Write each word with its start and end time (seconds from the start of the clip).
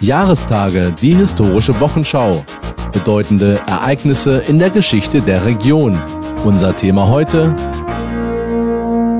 Jahrestage, 0.00 0.94
die 1.02 1.14
historische 1.14 1.80
Wochenschau. 1.80 2.44
Bedeutende 2.92 3.58
Ereignisse 3.66 4.38
in 4.38 4.60
der 4.60 4.70
Geschichte 4.70 5.22
der 5.22 5.44
Region. 5.44 5.98
Unser 6.44 6.76
Thema 6.76 7.08
heute. 7.08 7.54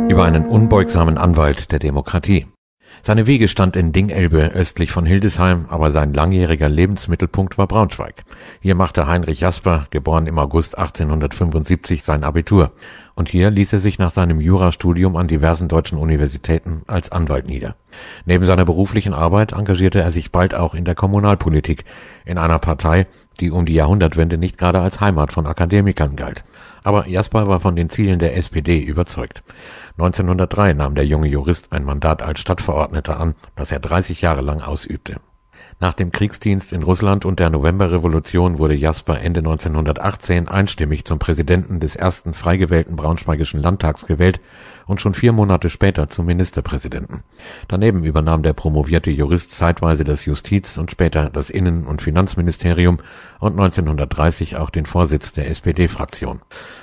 Über 0.09 0.25
einen 0.25 0.47
unbeugsamen 0.47 1.19
Anwalt 1.19 1.73
der 1.73 1.81
Demokratie. 1.81 2.47
Seine 3.03 3.27
Wege 3.27 3.49
stand 3.49 3.75
in 3.75 3.93
Dingelbe 3.93 4.53
östlich 4.55 4.93
von 4.93 5.05
Hildesheim, 5.05 5.67
aber 5.69 5.91
sein 5.91 6.13
langjähriger 6.13 6.69
Lebensmittelpunkt 6.69 7.59
war 7.59 7.67
Braunschweig. 7.67 8.25
Hier 8.61 8.75
machte 8.75 9.07
Heinrich 9.07 9.41
Jasper, 9.41 9.87
geboren 9.91 10.27
im 10.27 10.39
August 10.39 10.79
1875, 10.79 12.05
sein 12.05 12.23
Abitur. 12.23 12.73
Und 13.19 13.29
hier 13.29 13.51
ließ 13.51 13.73
er 13.73 13.81
sich 13.81 13.99
nach 13.99 14.13
seinem 14.13 14.41
Jurastudium 14.41 15.17
an 15.17 15.27
diversen 15.27 15.67
deutschen 15.67 15.99
Universitäten 15.99 16.83
als 16.87 17.11
Anwalt 17.11 17.49
nieder. 17.49 17.75
Neben 18.27 18.47
seiner 18.47 18.65
beruflichen 18.65 19.13
Arbeit 19.13 19.51
engagierte 19.51 20.01
er 20.01 20.13
sich 20.13 20.31
bald 20.31 20.55
auch 20.55 20.73
in 20.73 20.85
der 20.85 20.95
Kommunalpolitik, 20.95 21.85
in 22.25 22.39
einer 22.39 22.61
Partei, 22.61 23.09
die 23.41 23.51
um 23.51 23.67
die 23.67 23.75
Jahrhundertwende 23.75 24.39
nicht 24.39 24.57
gerade 24.57 24.79
als 24.79 25.01
Heimat 25.01 25.33
von 25.33 25.49
Akademikern 25.49 26.15
galt. 26.15 26.45
Aber 26.85 27.09
Jasper 27.09 27.49
war 27.49 27.59
von 27.59 27.75
den 27.75 27.91
Zielen 27.91 28.21
der 28.21 28.37
SPD 28.37 28.79
überzeugt. 28.79 29.43
1903 29.95 30.75
nahm 30.75 30.95
der 30.95 31.05
junge 31.05 31.27
Jurist 31.27 31.73
ein 31.73 31.83
Mandat 31.83 32.23
als 32.23 32.39
Stadtverordneter 32.39 33.19
an, 33.19 33.35
das 33.57 33.73
er 33.73 33.81
30 33.81 34.23
Jahre 34.23 34.43
lang 34.43 34.61
ausübte. 34.61 35.17
Nach 35.81 35.95
dem 35.95 36.11
Kriegsdienst 36.11 36.73
in 36.73 36.83
Russland 36.83 37.25
und 37.25 37.39
der 37.39 37.51
Novemberrevolution 37.51 38.59
wurde 38.59 38.75
Jasper 38.75 39.21
Ende 39.21 39.39
1918 39.39 40.49
einstimmig 40.49 41.05
zum 41.05 41.21
Präsidenten 41.21 41.79
des 41.79 41.95
ersten 41.95 42.35
frei 42.35 42.57
gewählten 42.57 42.97
Braunschweigischen 42.97 43.63
Landtags 43.63 44.05
gewählt 44.05 44.41
und 44.89 45.01
schon 45.01 45.15
vier 45.15 45.33
Monate 45.33 45.71
später 45.71 46.09
zum 46.09 46.27
Ministerpräsidenten. 46.27 47.23
Daneben 47.69 48.03
übernahm 48.03 48.43
der 48.43 48.55
promovierte 48.55 49.13
Jurist 49.13 49.53
zeitweise 49.53 50.03
das 50.03 50.25
Justiz- 50.25 50.79
und 50.79 50.91
später 50.91 51.31
das 51.31 51.49
Innen- 51.49 51.87
und 51.87 52.03
Finanzministerium 52.03 52.99
und 53.39 53.53
1930 53.53 54.57
auch 54.57 54.71
den 54.71 54.85
Vorsitz 54.85 55.33
der 55.33 55.49
SPD-Fraktion. 55.49 56.41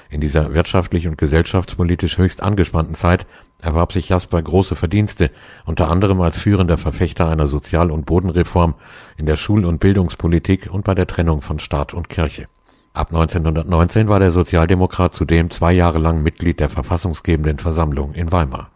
In 0.10 0.22
dieser 0.22 0.54
wirtschaftlich 0.54 1.08
und 1.08 1.18
gesellschaftspolitisch 1.18 2.18
höchst 2.18 2.42
angespannten 2.42 2.96
Zeit 2.96 3.26
erwarb 3.62 3.92
sich 3.92 4.10
Jasper 4.10 4.42
große 4.42 4.76
Verdienste, 4.76 5.32
unter 5.66 5.90
anderem 5.90 6.22
als 6.22 6.38
führender 6.38 6.78
Verfechter 6.78 7.28
einer 7.28 7.48
Sozial- 7.48 7.92
und 7.92 8.06
Bodenreform 8.06 8.76
in 9.18 9.26
der 9.26 9.38
Schul- 9.38 9.66
und 9.66 9.80
Bildungspolitik 9.80 10.70
und 10.72 10.84
bei 10.84 10.94
der 10.94 11.08
Trennung 11.08 11.42
von 11.42 11.60
Staat 11.60 11.94
und 11.94 12.10
Kirche. 12.10 12.46
Ab 12.94 13.10
1919 13.10 14.08
war 14.08 14.20
der 14.20 14.32
Sozialdemokrat 14.32 15.14
zudem 15.14 15.50
zwei 15.50 15.74
Jahre 15.74 16.00
lang 16.00 16.24
Mitglied 16.24 16.60
der 16.60 16.70
verfassungsgebenden 16.70 17.60
Versammlung 17.60 18.14
in 18.14 18.32
Weimar 18.32 18.70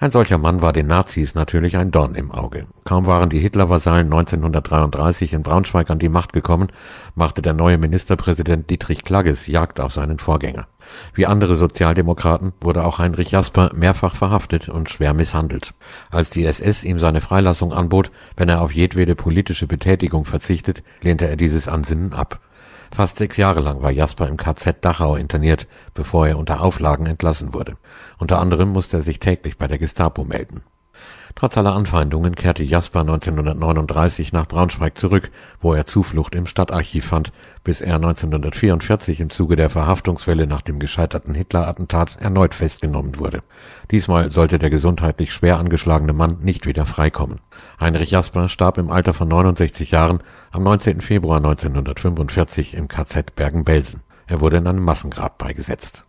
ein 0.00 0.10
solcher 0.10 0.38
Mann 0.38 0.62
war 0.62 0.72
den 0.72 0.86
Nazis 0.86 1.34
natürlich 1.34 1.76
ein 1.76 1.90
Dorn 1.90 2.14
im 2.14 2.30
Auge. 2.30 2.66
Kaum 2.84 3.06
waren 3.06 3.30
die 3.30 3.38
Hitlervasallen 3.38 4.06
1933 4.06 5.32
in 5.32 5.42
Braunschweig 5.42 5.90
an 5.90 5.98
die 5.98 6.08
Macht 6.08 6.32
gekommen, 6.32 6.68
machte 7.14 7.42
der 7.42 7.52
neue 7.52 7.78
Ministerpräsident 7.78 8.68
Dietrich 8.70 9.04
Klagges 9.04 9.46
Jagd 9.46 9.80
auf 9.80 9.92
seinen 9.92 10.18
Vorgänger. 10.18 10.66
Wie 11.14 11.26
andere 11.26 11.56
Sozialdemokraten 11.56 12.52
wurde 12.60 12.84
auch 12.84 12.98
Heinrich 12.98 13.30
Jasper 13.30 13.70
mehrfach 13.74 14.16
verhaftet 14.16 14.68
und 14.68 14.90
schwer 14.90 15.14
misshandelt. 15.14 15.74
Als 16.10 16.30
die 16.30 16.44
SS 16.44 16.84
ihm 16.84 16.98
seine 16.98 17.20
Freilassung 17.20 17.72
anbot, 17.72 18.10
wenn 18.36 18.48
er 18.48 18.60
auf 18.60 18.72
jedwede 18.72 19.14
politische 19.14 19.66
Betätigung 19.66 20.24
verzichtet, 20.24 20.82
lehnte 21.00 21.28
er 21.28 21.36
dieses 21.36 21.68
Ansinnen 21.68 22.12
ab. 22.12 22.40
Fast 22.94 23.16
sechs 23.16 23.36
Jahre 23.38 23.58
lang 23.58 23.82
war 23.82 23.90
Jasper 23.90 24.28
im 24.28 24.36
KZ 24.36 24.84
Dachau 24.84 25.16
interniert, 25.16 25.66
bevor 25.94 26.28
er 26.28 26.38
unter 26.38 26.60
Auflagen 26.60 27.06
entlassen 27.06 27.52
wurde. 27.52 27.76
Unter 28.18 28.38
anderem 28.38 28.68
musste 28.68 28.98
er 28.98 29.02
sich 29.02 29.18
täglich 29.18 29.58
bei 29.58 29.66
der 29.66 29.78
Gestapo 29.78 30.22
melden 30.22 30.62
Trotz 31.34 31.58
aller 31.58 31.74
Anfeindungen 31.74 32.34
kehrte 32.36 32.62
Jasper 32.62 33.00
1939 33.00 34.32
nach 34.32 34.46
Braunschweig 34.46 34.96
zurück, 34.96 35.30
wo 35.60 35.74
er 35.74 35.84
Zuflucht 35.84 36.34
im 36.34 36.46
Stadtarchiv 36.46 37.06
fand, 37.06 37.32
bis 37.64 37.80
er 37.80 37.96
1944 37.96 39.20
im 39.20 39.30
Zuge 39.30 39.56
der 39.56 39.68
Verhaftungswelle 39.68 40.46
nach 40.46 40.62
dem 40.62 40.78
gescheiterten 40.78 41.34
Hitler-Attentat 41.34 42.16
erneut 42.20 42.54
festgenommen 42.54 43.18
wurde. 43.18 43.42
Diesmal 43.90 44.30
sollte 44.30 44.58
der 44.58 44.70
gesundheitlich 44.70 45.32
schwer 45.32 45.58
angeschlagene 45.58 46.12
Mann 46.12 46.38
nicht 46.40 46.66
wieder 46.66 46.86
freikommen. 46.86 47.40
Heinrich 47.80 48.12
Jasper 48.12 48.48
starb 48.48 48.78
im 48.78 48.90
Alter 48.90 49.14
von 49.14 49.28
69 49.28 49.90
Jahren 49.90 50.20
am 50.52 50.62
19. 50.62 51.00
Februar 51.00 51.38
1945 51.38 52.74
im 52.74 52.86
KZ 52.88 53.34
Bergen-Belsen. 53.34 54.02
Er 54.26 54.40
wurde 54.40 54.58
in 54.58 54.66
einem 54.66 54.84
Massengrab 54.84 55.38
beigesetzt 55.38 56.04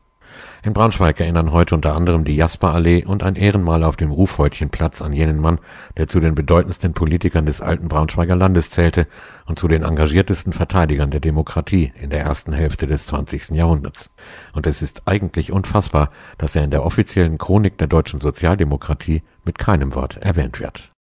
in 0.66 0.74
Braunschweig 0.74 1.20
erinnern 1.20 1.52
heute 1.52 1.76
unter 1.76 1.96
anderem 1.96 2.24
die 2.24 2.36
Jasperallee 2.36 3.06
und 3.06 3.22
ein 3.22 3.36
Ehrenmal 3.36 3.84
auf 3.84 3.98
dem 3.98 4.12
Rufhäutchenplatz 4.12 5.02
an 5.02 5.14
jenen 5.14 5.40
Mann, 5.40 5.60
der 5.98 6.08
zu 6.08 6.20
den 6.20 6.34
bedeutendsten 6.34 6.94
Politikern 6.94 7.46
des 7.46 7.62
alten 7.62 7.88
Braunschweiger 7.88 8.36
Landes 8.36 8.72
zählte 8.72 9.06
und 9.46 9.60
zu 9.60 9.68
den 9.68 9.84
engagiertesten 9.84 10.54
Verteidigern 10.54 11.12
der 11.12 11.20
Demokratie 11.20 11.94
in 12.02 12.10
der 12.10 12.22
ersten 12.22 12.52
Hälfte 12.52 12.88
des 12.88 13.06
20. 13.06 13.52
Jahrhunderts. 13.52 14.10
Und 14.54 14.66
es 14.66 14.82
ist 14.82 15.04
eigentlich 15.06 15.52
unfassbar, 15.52 16.10
dass 16.40 16.56
er 16.56 16.64
in 16.64 16.72
der 16.72 16.84
offiziellen 16.84 17.38
Chronik 17.38 17.78
der 17.78 17.88
deutschen 17.88 18.20
Sozialdemokratie 18.20 19.22
mit 19.44 19.60
keinem 19.60 19.94
Wort 19.94 20.18
erwähnt 20.18 20.60
wird 20.60 20.92